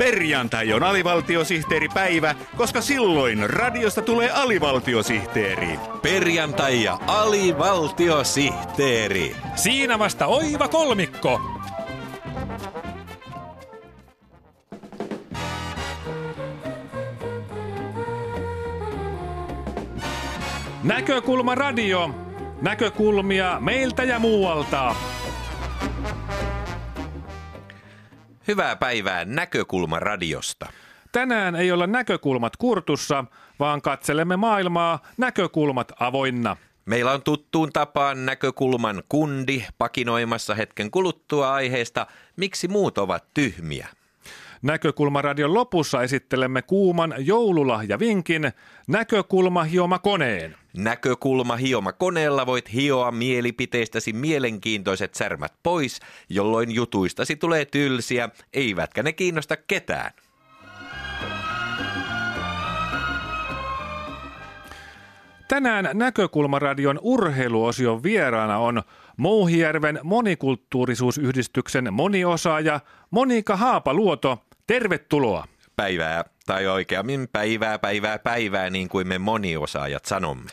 [0.00, 5.78] Perjantai on alivaltiosihteeripäivä, koska silloin radiosta tulee alivaltiosihteeri.
[6.02, 9.36] Perjantai ja alivaltiosihteeri.
[9.54, 11.40] Siinä vasta oiva kolmikko.
[20.82, 22.10] Näkökulma radio.
[22.62, 24.94] Näkökulmia meiltä ja muualta.
[28.50, 30.66] Hyvää päivää Näkökulma radiosta.
[31.12, 33.24] Tänään ei olla näkökulmat kurtussa,
[33.60, 36.56] vaan katselemme maailmaa näkökulmat avoinna.
[36.84, 43.88] Meillä on tuttuun tapaan näkökulman kundi pakinoimassa hetken kuluttua aiheesta, miksi muut ovat tyhmiä.
[44.62, 48.52] Näkökulmaradion lopussa esittelemme kuuman joululahjavinkin
[48.88, 50.56] Näkökulma hioma koneen.
[50.76, 59.12] Näkökulma hioma koneella voit hioa mielipiteistäsi mielenkiintoiset särmät pois, jolloin jutuistasi tulee tylsiä, eivätkä ne
[59.12, 60.10] kiinnosta ketään.
[65.48, 68.82] Tänään Näkökulmaradion urheiluosion vieraana on
[69.16, 74.44] Mouhijärven monikulttuurisuusyhdistyksen moniosaaja Monika Haapaluoto.
[74.66, 75.44] Tervetuloa.
[75.76, 80.50] Päivää, tai oikeammin päivää, päivää, päivää, niin kuin me moniosaajat sanomme.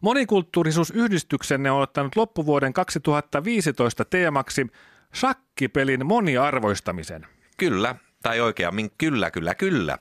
[0.00, 4.66] Monikulttuurisuusyhdistyksenne on ottanut loppuvuoden 2015 teemaksi
[5.14, 7.26] shakkipelin moniarvoistamisen.
[7.56, 9.98] Kyllä, tai oikeammin kyllä, kyllä, kyllä.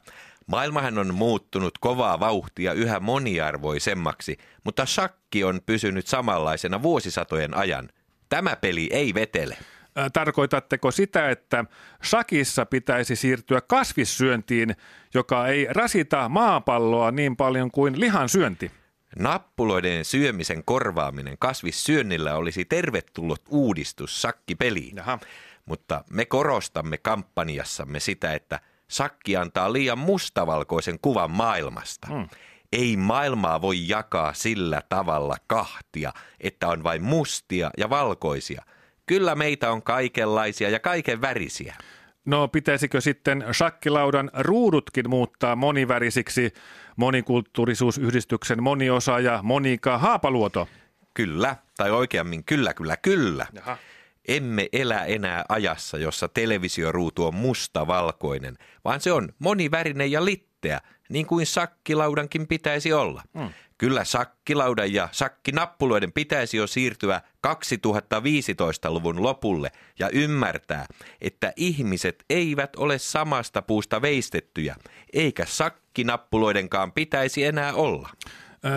[0.48, 7.90] Maailmahan on muuttunut kovaa vauhtia yhä moniarvoisemmaksi, mutta shakki on pysynyt samanlaisena vuosisatojen ajan.
[8.30, 9.58] Tämä peli ei vetele.
[10.14, 11.66] Tarkoitatteko sitä, että
[12.04, 14.76] shakissa pitäisi siirtyä kasvissyöntiin,
[15.14, 18.72] joka ei rasita maapalloa niin paljon kuin lihan syönti?
[19.20, 24.96] Nappuloiden syömisen korvaaminen kasvissyönnillä olisi tervetullut uudistus sakkipeliin.
[24.96, 25.20] Jaha.
[25.66, 32.08] Mutta me korostamme kampanjassamme sitä, että sakki antaa liian mustavalkoisen kuvan maailmasta.
[32.08, 32.30] Hmm.
[32.72, 38.64] Ei maailmaa voi jakaa sillä tavalla kahtia, että on vain mustia ja valkoisia.
[39.10, 41.76] Kyllä meitä on kaikenlaisia ja kaiken värisiä.
[42.26, 46.54] No pitäisikö sitten shakkilaudan ruudutkin muuttaa monivärisiksi
[46.96, 50.68] monikulttuurisuusyhdistyksen moniosaaja Monika Haapaluoto?
[51.14, 53.48] Kyllä, tai oikeammin kyllä, kyllä, kyllä.
[53.54, 53.78] Jaha.
[54.28, 60.26] Emme elä enää ajassa, jossa televisioruutu on mustavalkoinen, vaan se on monivärinen ja
[60.60, 63.24] litteä, niin kuin sakkilaudankin pitäisi olla.
[63.40, 63.50] Hmm.
[63.78, 70.86] Kyllä sakkilaudan ja sakkinappuloiden pitäisi jo siirtyä 2015-luvun lopulle ja ymmärtää,
[71.22, 74.76] että ihmiset eivät ole samasta puusta veistettyjä,
[75.14, 78.10] eikä sakkinappuloidenkaan pitäisi enää olla.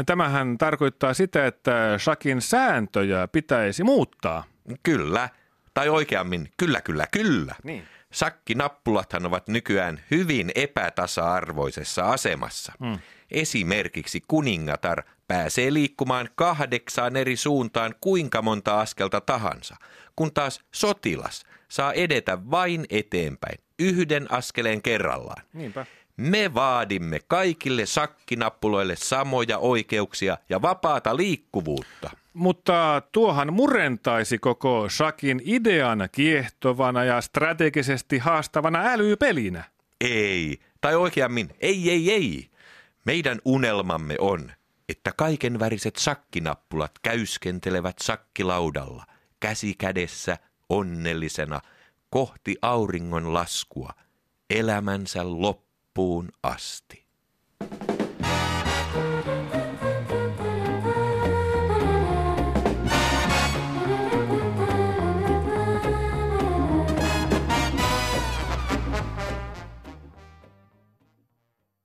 [0.07, 4.45] Tämähän tarkoittaa sitä, että shakin sääntöjä pitäisi muuttaa.
[4.83, 5.29] Kyllä,
[5.75, 7.55] tai oikeammin kyllä, kyllä, kyllä.
[7.65, 7.85] Niin.
[8.13, 12.73] Sakkinappulathan ovat nykyään hyvin epätasa-arvoisessa asemassa.
[12.85, 12.99] Hmm.
[13.31, 19.77] Esimerkiksi kuningatar pääsee liikkumaan kahdeksaan eri suuntaan kuinka monta askelta tahansa,
[20.17, 25.43] kun taas sotilas saa edetä vain eteenpäin, yhden askeleen kerrallaan.
[25.53, 25.87] Niinpä.
[26.23, 32.11] Me vaadimme kaikille sakkinappuloille samoja oikeuksia ja vapaata liikkuvuutta.
[32.33, 39.65] Mutta tuohan murentaisi koko shakin idean kiehtovana ja strategisesti haastavana älypelinä.
[40.01, 42.51] Ei, tai oikeammin ei, ei, ei.
[43.05, 44.53] Meidän unelmamme on,
[44.89, 49.07] että kaikenväriset sakkinappulat käyskentelevät sakkilaudalla,
[49.41, 51.61] käsi kädessä, onnellisena,
[52.11, 53.93] kohti auringon laskua,
[54.51, 55.25] elämänsä
[55.97, 57.05] loppuun asti.